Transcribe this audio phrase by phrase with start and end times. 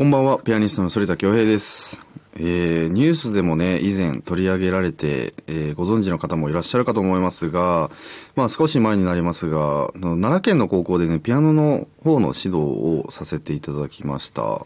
[0.00, 2.06] こんばんは、ピアニストの反田恭平です。
[2.32, 7.90] えー、ニュースでもね、以前取り上げられて、えーご存知の方もいらっしゃるかと思いますが、
[8.34, 14.64] まあ少し前になりますが、奈良県の高校でね、ピアノの方の指導をさせていただきました。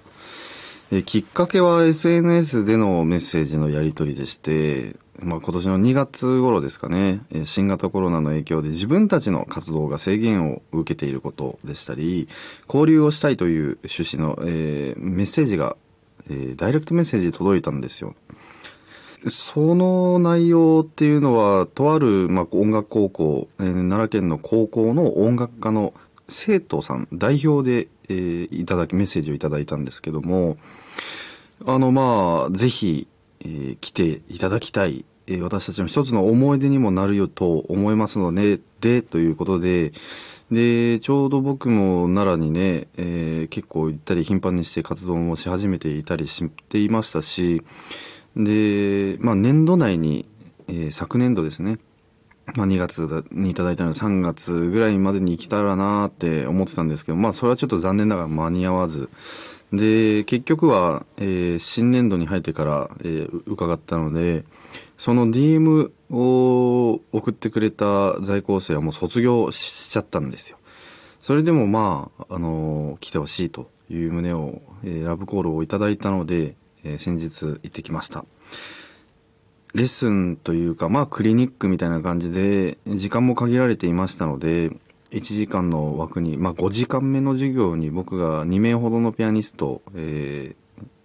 [0.93, 12.29] えーきっかけは SNS でのメッセージのやり取りでして、まあ、今年の2月頃ですかね、え新型コロナの影響で自分たちの活動が制限を受けていることでしたり、
[12.67, 15.77] 交流をしたいという趣旨の、えーメッセージが、
[16.29, 18.15] えーダイレクトメッセージで届いたんですよ。
[19.29, 25.95] その内容っていうのは、とある、まあ、音楽高校、えー奈良県の高校の音楽科の
[26.29, 30.57] 生徒さん、代表で、えーいただき、メッセージをいただいたんですけども、
[31.65, 33.07] あの、まあ、ぜひ、
[33.45, 39.93] えー来ていただきたい、えー私たちの一つの思い出にもなるよと思いますので、で、ということで、
[40.51, 47.63] で、ちょうど僕も奈良にね、えー結構行ったり頻繁にして活動もし始めていたりしていましたし、
[48.37, 50.27] で、まあ年度内に、
[50.69, 51.79] えー昨年度ですね、
[52.55, 59.09] まあ、2月にいただいたので3月ぐらいまでに来たらなって思ってたんですけど、まあそれはちょっと残念ながら間に合わず、
[59.73, 64.45] で、結局は、えー新年度に入ってから、えー伺ったので、
[64.97, 70.59] その DM を送ってくれた在校生はもう卒業しちゃったんですよ。
[71.21, 78.25] それでもまあ、あの来てほしいという旨を、えーラブコールをいただいたので、えー先日行ってきました。
[79.75, 84.71] レッスンというか、まあクリニックみたいな感じで、時間も限られていましたので、
[85.15, 90.65] 1時間の枠に、まあ5時間目の授業に僕が2名ほどのピアニスト、えー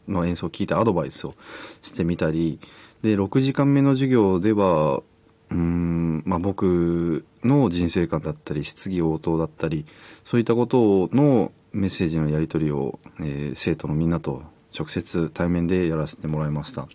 [0.09, 1.35] の演奏を聞いてアドバイスを
[1.81, 2.59] してみたり、
[3.01, 5.01] で、6時間目の授業では、
[5.51, 9.85] うん、まあ僕の人生観だったり、質疑応答だったり、
[10.25, 14.43] そういったことのメッセージのやり取りを、えー生徒のみんなと
[14.77, 16.87] 直接対面でやらせてもらいました。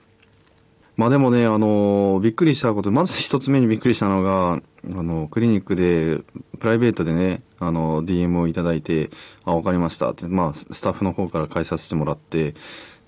[0.96, 6.20] まあでもね、あの、びっくりしたこと、まず一つ目にびっくりしたのが、あの、クリニックで、
[6.64, 9.10] プライベートでね、あの、DM をいただいて、
[9.44, 12.54] あ、わかりましたって、まあ、スタッフの方から返させてもらって、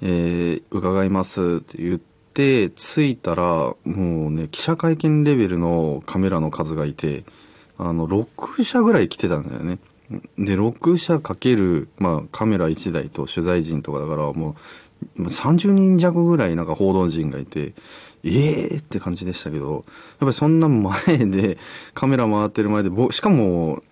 [0.03, 1.99] えー伺いますって言っ
[2.35, 7.25] て、着いたら、もうね、記者会見レベルのカメラの数がいて、
[7.79, 9.79] あの、6社ぐらい来てたんだよね。
[10.37, 14.55] で、6社かける、まあ、カメラ1台と取材陣とかだから、も
[15.17, 17.73] う30人弱ぐらいなんか報道陣がいて、
[18.27, 19.85] ええー、って感じでしたけど、やっ
[20.21, 21.59] ぱりそんな前で、
[21.95, 23.83] カメラ回ってる前で、しかも、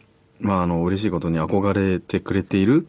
[0.41, 2.87] まあ、あの、嬉しいことに憧れてくれている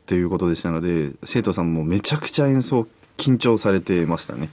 [0.00, 4.50] っていうことでしたので、生徒さんもめちゃくちゃ演奏緊張されてましたね。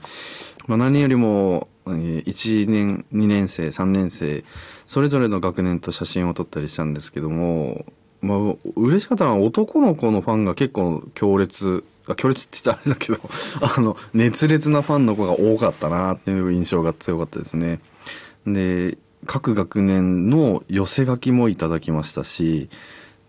[0.66, 4.44] まあ、何よりも、1年、2年生、3年生、
[4.86, 7.86] それぞれの学年と写真を撮ったりしたんですけども、
[8.20, 8.38] まあ、
[8.76, 13.20] 嬉しかったのは男の子のファンが結構強烈、強烈って言ったらあれだけど、
[13.76, 17.80] あの、熱烈なファンの子が多かったなっていう印象が強かったですね。
[18.46, 22.68] で、各学年の寄せ書きもいただきましたし、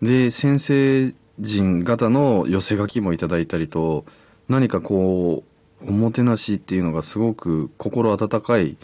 [0.00, 4.04] で、先生陣方の寄せ書きもいただいたりと、
[4.48, 5.42] 何かこ
[5.80, 8.76] う、おもてなしっていうのがすごく心温かい、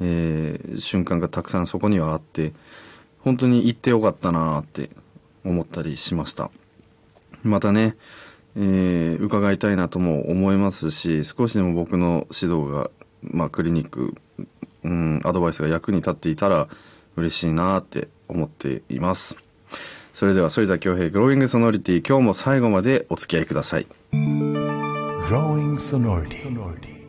[0.00, 2.52] えー瞬間がたくさんそこにはあって、
[3.20, 4.90] 本当に行ってよかったなって
[5.44, 6.50] 思ったりしました。
[7.42, 7.96] またね、
[8.56, 12.90] えー伺いたいなとも思いますし、少しでも僕の指導が、
[13.22, 14.14] まあ、クリニック、
[14.84, 16.68] うん、アドバイスが役に立っていたら
[17.16, 19.36] 嬉しいなって思っています。
[20.12, 23.86] それでは、反田恭平グローイングソノリティ、今日も最後までお付き合いください。
[24.12, 27.01] Growing Sonority.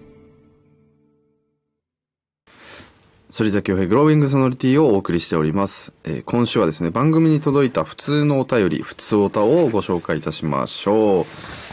[3.36, 5.92] 反田恭平グローイングソノリティをお送りしております。
[6.04, 11.26] えー今週はですね、番組に届いた普通のお便り、普通おたをご紹介いたしましょう。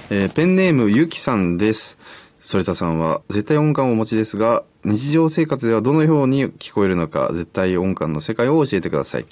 [0.08, 1.98] えーペンネームゆきさんです。
[2.42, 9.26] 反田さんは絶対音感をお持ちですが、日常生活ではどのように聞こえるのか、絶対音感の世界を教えてください。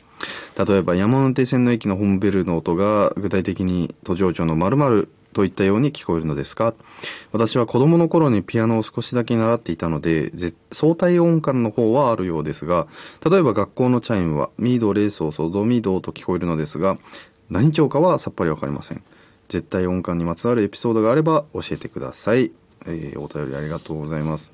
[0.69, 6.75] 例えば山手線の駅のホームベルの音が具体的に途上町の〇〇といったように聞こえるのですか？
[7.33, 10.33] 私は子供の頃にピアノを少しだけ習っていたので、
[10.73, 12.89] 相対音感の方はあるようですが、
[13.29, 16.99] 例えば学校のチャイムはミード、レーソー、ソドミードと聞こえるのですが、
[17.51, 19.03] 何調かはさっぱりわかりません。
[19.49, 22.51] 絶対音感にまつわるエピソードがあれば教えてください。
[22.87, 24.53] えーお便りありがとうございます。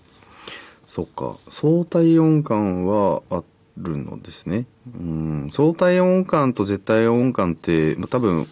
[0.87, 3.43] そっか、相対音感はあ
[3.77, 4.67] るのですね。
[4.87, 8.45] うん、相対音感と絶対音感って、まあ多分、ま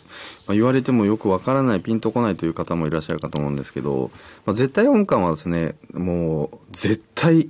[0.49, 4.11] あ言われてもよくわからない、ピンとこないという方もいらっしゃるかと思うんですけど、
[4.47, 7.49] まあ、絶対音感はですね、もう、絶対、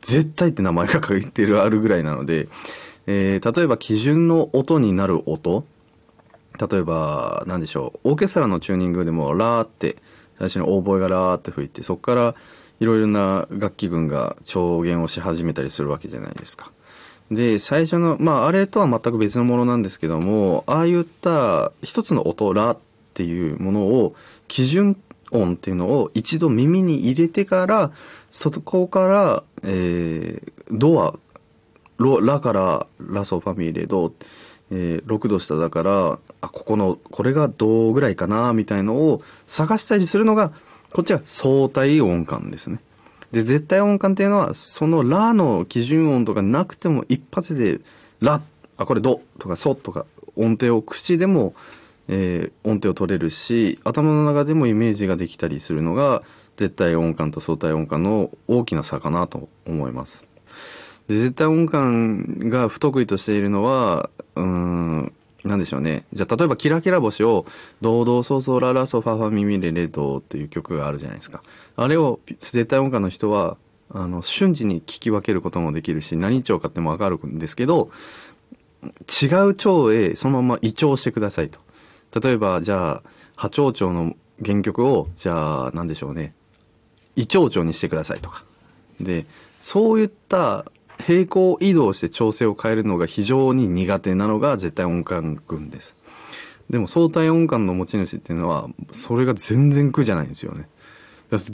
[0.00, 2.48] 絶対って名前が書いてるあるぐらいなので、
[3.06, 5.64] えー例えば基準の音になる音、
[6.58, 9.96] 例えば、何でしょう、オーケストラのチューニングでも、ラーって、
[10.38, 12.34] 最初にオーボエがラーって吹いてそこから
[12.80, 16.70] いろいろな楽器群が調弦をし始めたりするわけじゃないですか。
[17.30, 22.78] で最初のまああれとは全く別のものなんですけどもああいった一つの音「ラ」っ
[23.14, 24.14] ていうものを
[24.46, 24.96] 基準
[25.30, 27.92] 音っていうのを一度耳に入れてから
[28.30, 31.14] そこから、えードア
[31.96, 34.12] ロラからラソファミレド、
[34.70, 40.52] えー6度下だからあここのこれがどぐらいかなみたいのを探したりするのが
[40.92, 42.80] こっちは相対音感ですね。
[43.32, 47.80] で絶対音感っていうのはそのラの基準音とかなくても一発で
[48.20, 48.40] ラ
[48.76, 51.54] あこれドとかソとか音程を口でも、
[52.08, 56.22] えー音程を取れるし頭の中でもイメージができたりするのが
[56.56, 60.24] 絶対音感と相対音感の大きな差かなと思います。
[61.08, 65.12] で絶対音感が不得意としているのはうん
[65.44, 66.04] なんでしょうね。
[66.12, 67.46] じゃあ例えば「キラキラ星」を
[67.80, 71.42] 「ドードーソーソーララソファファミミレレドー」っていう曲があるじゃないですか。
[71.76, 73.56] あれを絶対音感の人は
[73.90, 77.90] あの瞬時に聞き分けることもできるし何調かっても分かるんですけど
[78.82, 81.58] 違う調へそのまま移調してくださいと。
[82.20, 86.34] 例えばじゃあ波長調の原曲をじゃあ何でしょうね。
[87.16, 88.44] 胃腸調にしてくださいとか。
[89.00, 89.26] で
[89.60, 90.64] そういった
[91.08, 95.96] 平行移動して調整を変えるのが非常に苦手なのが絶対音感群です。
[96.68, 100.68] でも相対音感の持ち主っていうのはそれが全然苦じゃないんですよね。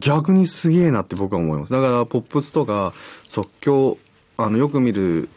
[0.00, 1.72] 逆にすげえなって僕は思います。
[1.72, 2.94] だからポップスとか
[3.28, 3.98] 即興
[4.38, 5.28] あのよく見る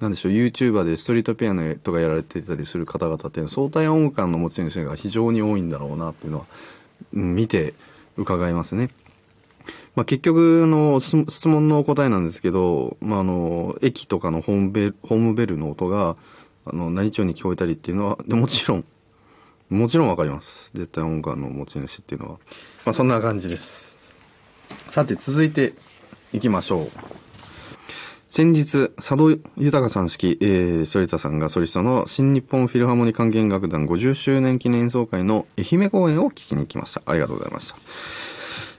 [0.00, 6.46] なんでしょう YouTuber でストリートピアノとかやられてたりする方々って相対音感の持ち主が非常に多いんだろうなっていうのは、
[7.12, 7.74] 見て
[8.16, 8.90] 伺いますね。
[9.94, 16.16] まあ、結局の質問の答えなんですけど、まあ、あの駅とかのホームベルホームベルの音が
[16.64, 18.84] あの何調に聞こえたりっていうのはでもちろん
[19.68, 20.70] もちろんわかります。
[20.74, 22.38] 絶対音感の持ち主っていうのは、
[22.84, 23.96] まあ、そんな感じです。
[24.90, 25.74] さて続いて
[26.32, 26.90] いきましょう。
[28.30, 37.02] 先日佐渡豊さん式、えー、反田さんがソリストの新日本フィルハーモニー管弦楽団50周年記念演奏会の愛媛公演を聞きに来ました。
[37.04, 38.31] ありがとうございました。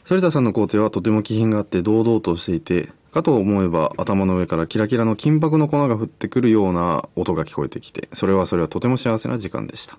[0.03, 9.97] 反田さんの工程はとても気品があって堂々としていてかと思えば頭の上からキラキラの金箔の粉が降ってくるような音が聞こえてきてそれはそれはとても幸せな時間でした。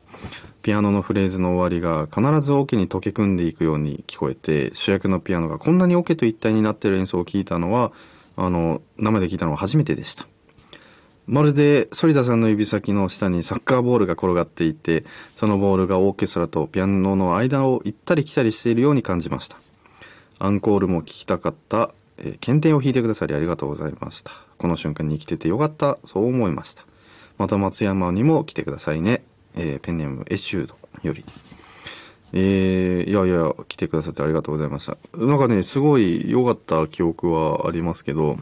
[0.63, 7.93] ピアノのフレーズの終わりが必ずオケに溶け込んでいくように聞こえて主役のピアノがこんなにオケと一体になっている演奏を聞いたのは
[8.37, 10.27] あの生で聞いたのは初めてでした。
[11.27, 15.05] まるで反田さんの指先の下にサッカーボールが転がっていて
[15.37, 19.64] そのボールがオーケストラとピアノの間を行ったり来たりしているように感じました。
[20.45, 24.31] アンコールも聞きたかった、えー検定を弾いてくださりありがとうございました。
[24.59, 26.85] この瞬間に生きててよかったそう思いました。
[27.39, 29.25] また松山にも来てくださいね、
[29.55, 31.25] えーペンネームエチュードより。
[32.35, 34.99] えーいやいや来てくださってありがとうございました。
[35.17, 38.37] なんかねすごい良かった記憶はありますけど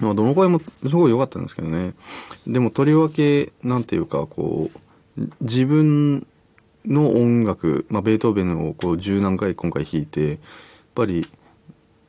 [0.00, 1.94] まどの声もすごい良かったんですけどね。
[2.48, 4.72] でもとりわけなんていうかこ
[5.16, 6.26] う自分
[6.84, 10.40] の音楽、まあ、ベートーベンをこう十何回今回弾いて
[10.94, 11.26] ぱり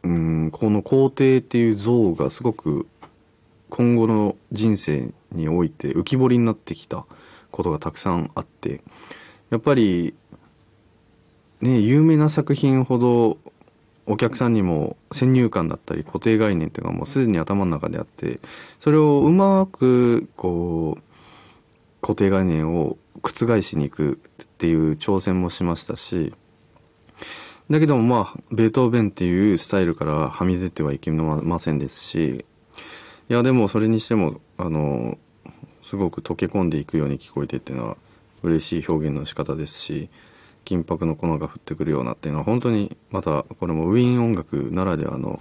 [0.04, 2.88] うんこの皇帝っていう像がすごく
[3.70, 7.06] 今後の人生において浮き彫りになってきた
[7.52, 8.82] ことがたくさんあって
[9.50, 10.14] やっぱり
[11.62, 13.38] ね有名な作品ほど
[14.06, 18.40] お客さんにも先入観だったり固定概念っていうのがもうすでに頭の中であって
[18.80, 21.04] それをうまくこう
[22.02, 26.34] 固定概念を覆しに行くっていう挑戦もしましたし
[27.70, 32.46] だけどもまあベートーベンっていうスタイルからはみ出てはいけませんですし
[33.30, 35.18] いやでもそれにしてもあの
[35.82, 37.98] すごく溶け込んでいくように聞こえてっていうのは
[38.42, 40.10] 嬉しい表現の仕方ですし
[40.66, 45.40] 金箔の粉が降ってくるようなっていうのは本当にまたこれもウィーン音楽ならではの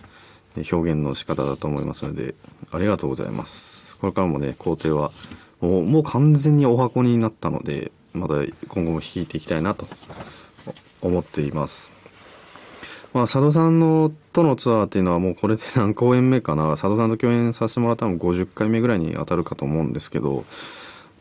[0.57, 2.35] 表現の仕方だと思いますので
[2.71, 3.97] ありがとうございます。
[3.97, 5.13] これからもね工程は
[5.61, 8.35] もうもう完全にお箱になったのでまた
[8.69, 9.87] 今後も弾いていきたいなと
[11.01, 12.02] 思っています。
[13.15, 16.71] まあ佐渡さんのとのツアーっていうのはもうこれで何公演目かな。
[16.71, 20.45] 佐渡さんと共演させてもらったのも50回目ぐらいに当たるかと思うんですけど。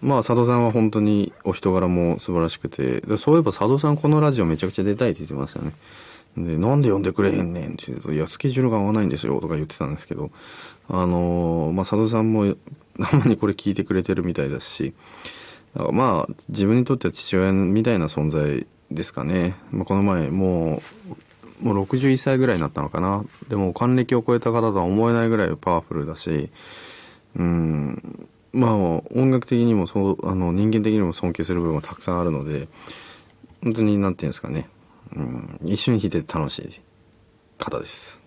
[0.01, 3.03] まあ佐渡さんは本当にお人柄も素晴らしくて。
[3.17, 5.74] そういえば佐渡さんこのラジオめちゃくちゃ出たいって言ってましたね。
[6.38, 10.31] でなんで呼んでくれへんねんって言うと「いやスケジュールが合わないんですよ」とか言ってたんですけど。
[10.89, 12.55] あのーまあ佐渡さんも
[13.00, 14.93] たまにこれ聞いてくれてるみたいですし。
[15.75, 21.15] だまあ自分にとっては父親みたいな存在ですかね、まあ、この前もう
[21.62, 23.24] もう61歳ぐらいになったのかな。
[23.48, 26.50] でも還暦を超えた方とは思えないぐらいパワフルだし
[27.36, 28.27] うん。
[28.53, 32.68] まあ音楽的にもそうあの人間的にも尊敬する部分はたくさんあるので
[33.63, 34.68] 本当になんて言うんですかね。
[35.15, 36.82] うん、一緒に弾いて楽しい
[37.58, 38.22] 方です。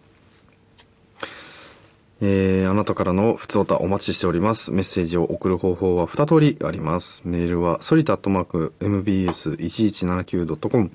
[2.26, 4.72] えー、あなたからの普通お歌お待ちしております。
[4.72, 7.20] メッセージを送る方法は2通りあります。
[7.26, 10.90] メールは、ソリタットマーク mbs1179.com、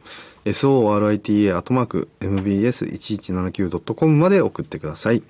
[0.45, 5.21] sorita アットマーク mbs1179.com まで送ってください。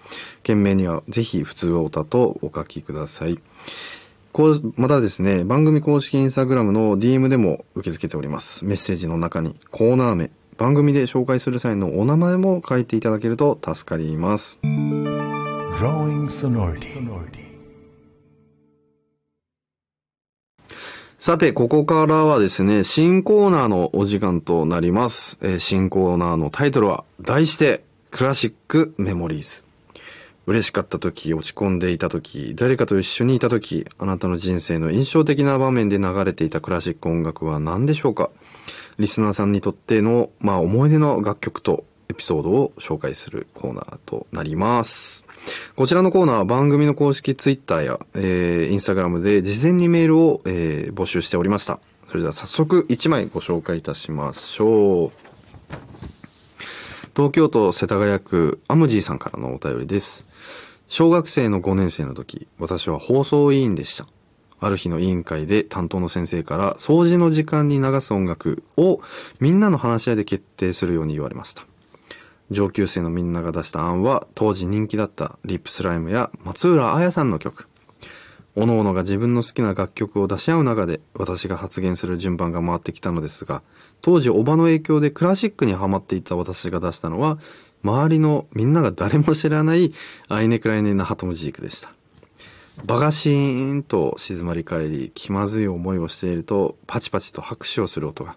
[0.42, 3.38] 件名にはぜひ普通お歌とお書きください。
[4.32, 8.64] こう、またですね、番組公式インスタグラムの DM でも受け付けております。
[8.64, 14.60] メッセージの中にコーナー名、番組で紹介する際のお名前も書いていただけると助かります。
[15.80, 17.08] Drawing Sonority.
[21.18, 25.40] さて、ここからはですね、新コーナーのお時間となります。
[25.42, 29.64] え新コーナーのタイトルは、題して、クラシックメモリーズ。
[30.48, 38.32] 嬉しかった時、落ち込んでいた時、誰かと一緒にいた時、あなたの人生の印象的な場面で流れていたクラシック音楽は何でしょうか？
[38.98, 45.24] リスナーさんにとっての、まあ、思い出の楽曲とエピソードを紹介するコーナーとなります。
[45.76, 51.80] こちらのコーナーは番組の公式ツイッターや、えー、インスタグラムで事前にメールを、えー募集しておりました。
[52.10, 55.12] それでは早速1枚ご紹介いたしましょう。
[57.16, 60.26] 東京都世田谷区アムジーさんからのお便りです。
[60.88, 64.08] 小学生の5年生の時、私は放送委員でした。
[64.60, 69.02] ある日の委員会で担当の先生から掃除の時間に流す音楽を
[69.40, 71.66] みんなの話し合いで決定するように言われました。
[72.52, 77.68] 上級生のみんなが出した案は当時人気だったリップスライムや松浦彩さんの曲。
[78.56, 83.62] 各々が自分の好きな楽曲を出し合う中で私が発言する順番が回ってきたのですが、
[84.02, 87.38] 当時おばの影響でクラシックにハマっていた私が出したのは、
[87.84, 89.94] 周りのみんなが誰も知らない
[90.28, 91.94] アイネクライネ・ナハトムジークでした。
[92.84, 98.36] 場がシーンと静まり返り、気まずい思いをしていると、パチパチと拍手をする音が。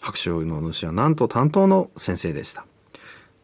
[0.00, 2.64] 拍手の主はなんと担当の先生でした。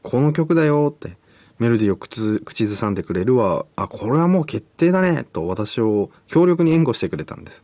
[0.03, 1.17] この曲だよって、
[1.59, 3.67] メロディーを口口ずさんでくれるわ。
[3.77, 7.63] あ、これはもう決定だねと私を強力に援護してくれたんです。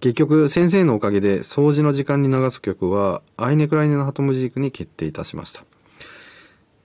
[0.00, 5.64] 結局、先生のおかげで掃除の時間に流す曲は、アイネクライネのハトムジークに決定いたしました。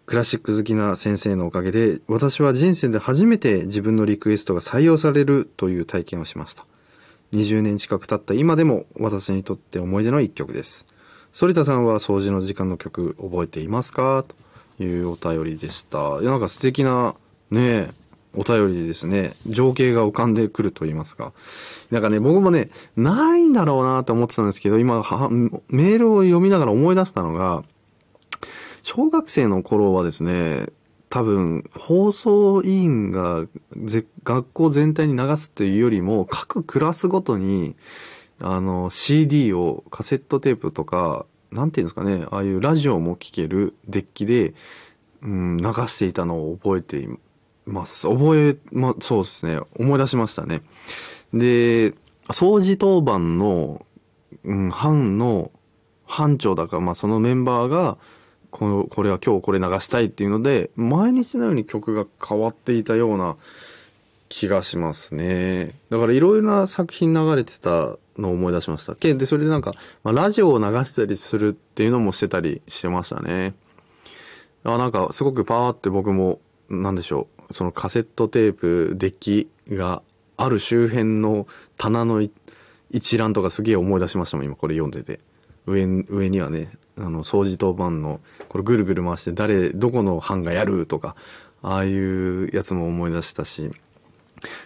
[0.05, 6.65] クラシック好きな先生のおかげで、私は人生で初めて自分のリクエストが採用されるという体験をしました。
[7.33, 10.87] 20年近く経った今でも私にとって思い出の一曲です。
[11.31, 14.25] 反田さんは掃除の時間の曲覚えていますか？
[14.79, 16.19] いうお便りでした。
[16.21, 17.15] いやなんか素敵な
[17.51, 17.91] ね、
[18.35, 19.33] お便りですね。
[19.47, 21.33] 情景が浮かんでくると言いますか。
[21.89, 27.63] なんかね、僕もね、ないんだろうなと思ってたんですけど、今は、メールを読みながら思い出したのが、
[28.83, 30.67] 小学生の頃はですね、
[31.09, 33.45] 多分、放送委員が
[33.83, 37.75] ぜ学校全体に流すっていうよりも、各クラスごとに、
[38.39, 44.53] あの、CD を、カセットテープとか、なんていうんですかね、ああいうラジオも聴けるデッキで、
[45.21, 47.09] うん、流していたのを覚えてい
[47.65, 48.07] ます。
[48.07, 50.61] 覚え、ま、そうですね、思い出しましたね。
[51.33, 51.91] で、
[52.27, 53.85] 掃除当番の、
[54.43, 55.51] うん、班の
[56.05, 57.97] 班長だか、まあ、そのメンバーが、
[58.51, 63.37] この、これは今日これ流したいっていうので、毎日のように曲が変わっていたような
[64.27, 65.75] 気がしますね。
[65.89, 68.95] だからいろいろな作品流れてたのを思い出しました。
[68.95, 69.73] けで、それでなんか、
[70.03, 73.55] まあ、ラジオを流したりするっていうのもしてたりしてましたね。
[74.63, 80.01] あ、なんかすごくパワーって僕も、なんでしょう、そのカセットテープ、デッキが
[80.37, 81.47] ある周辺の
[81.77, 82.27] 棚の
[82.91, 85.19] 一覧とかすげえ思い出しましたもん、今これ読んでて。
[85.65, 91.15] 上に上にはね、あの、掃除当番の、これぐるぐる回して誰、どこの班がやるとか、
[91.61, 93.69] ああいうやつも思い出したし。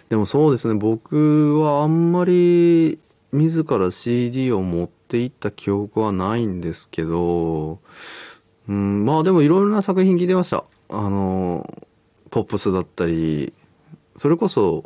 [0.08, 2.98] でもそうですね、僕はあんまり
[3.34, 7.80] 自ら CD を持っていった記憶はないんですけど、
[8.68, 10.64] うん、まあでもいろいろな作品聞いてました。
[10.88, 11.84] あの、
[12.30, 13.52] ポップスだったり、
[14.16, 14.84] それこそ、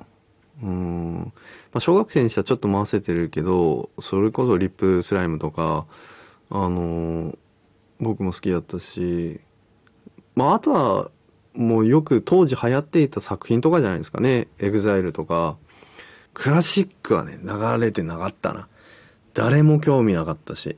[0.63, 1.31] うん、ま
[1.75, 5.87] あ、小学生にしてはちょっと回せてるけど、それこそリップスライムとか、
[6.51, 7.37] あの、
[8.01, 9.41] 僕も好きだったし、
[10.35, 11.11] まああとは、
[11.55, 14.49] もうよく当時流行っていた作品とかじゃないですかね。
[14.59, 15.59] エグザイルとか。
[16.39, 18.69] クラシックはね、流れてなかったな。
[19.35, 20.77] 誰も興味なかったし、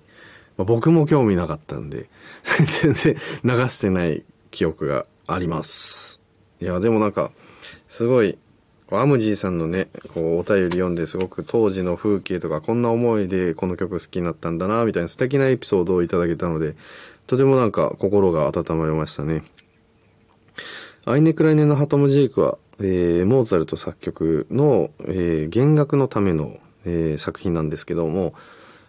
[0.56, 2.08] まあ、僕も興味なかったんで、
[2.82, 6.18] 全然流してない記憶があります。
[6.60, 7.30] いや、でもなんか、
[7.88, 8.38] すごい、
[8.90, 16.74] エムジーさんのね、こうお便り読んですごく当時の風景とかこんな思いでこの曲好きになったんだな、みたいな素敵なエピソードをいただけたので、
[17.26, 19.44] とてもなんか心が温まりましたね。
[21.04, 28.34] アイネ・クライネのハトムジークは、えーモーツァルト作曲の、えー弦楽のための、えー作品なんですけども、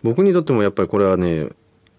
[0.04, 1.50] 僕にとってもやっぱりこれはね、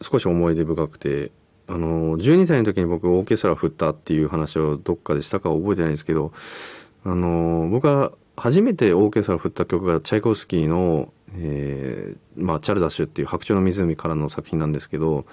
[0.01, 1.31] 少し思い出深くて、
[1.69, 6.33] あの、12歳の時に僕オーケストラ振ったっていう話をどっかでしたか覚えてないんですけど、
[7.05, 15.25] あの、僕は初めてオーケストラ振った曲がチャイコフスキーの、えー、まあ、チャルダッシュっていう白鳥の湖からの作品なんですけど、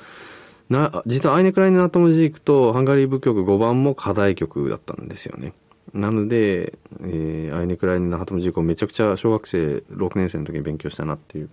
[0.69, 5.53] な、実はアイネクライネ・ナトムジークとハンガリー舞曲5番も課題曲だったんですよね。
[5.93, 11.49] なので、えー、アイネクライネ・ナトムジークをめちゃくちゃ小学生6年生の時に勉強したなっていう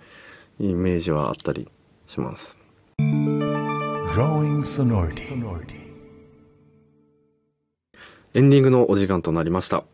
[0.58, 1.68] イメージはあったり
[2.06, 2.56] します。
[8.34, 9.84] エンディングのお時間となりました。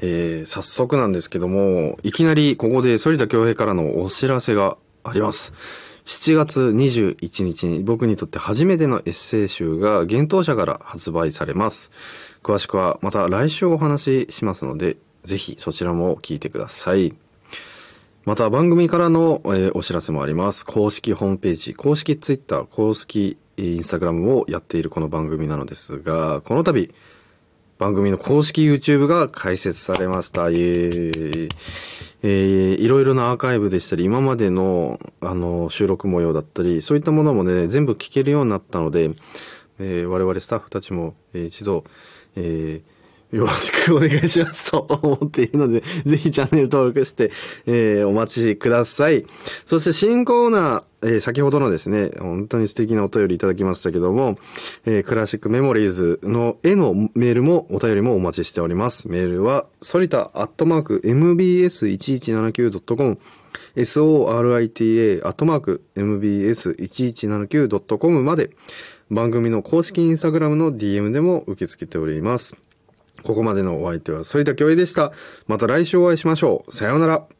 [0.00, 5.52] えー、早速なんですけども、いきなりここで反田恭平からのお知らせがあります。
[6.04, 11.90] 7月21日に僕にとって初めてのエッセイ集が幻冬舎から発売されます。
[12.42, 17.14] 詳しくはまた来週お話ししますので、ぜひそちらも聞いてください。
[18.24, 20.64] また番組からの、えーお知らせもあります。
[20.66, 26.92] 公式ホームページ、公式ツイッター、公式えーインスタグラムをやっているこの番組なのですが、この度、
[27.78, 30.50] 番組の公式 YouTube が開設されました。
[30.50, 31.48] イエー。
[32.22, 39.10] えーいろいろなアーカイブでしたり、今までの、あの、収録模様だったり、そういったものもね、全部聞けるようになったので、
[39.78, 41.84] えー我々スタッフたちも、えー一度、
[42.38, 42.98] えー
[43.30, 47.30] よろしくお願いしますと思っているので、 ぜひチャンネル登録して、
[47.66, 49.26] えーお待ちください。
[49.66, 54.38] そして新コーナー、えー先ほどのですね、本当に素敵なお便りいただきましたけども、
[54.86, 59.08] えークラシックメモリーズの絵のメールもお便りもお待ちしております。
[59.08, 63.18] メールは、ソリタアットマーク mbs1179.com
[63.76, 68.50] sorita アットマーク mbs1179.com まで
[69.10, 72.56] 番組の公式インスタグラムの DM でも受け付けております。
[73.22, 75.12] ここまでのお相手は反田恭平でした。
[75.46, 76.74] また来週お会いしましょう。
[76.74, 77.37] さようなら。